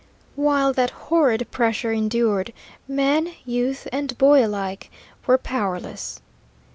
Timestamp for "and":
3.91-4.17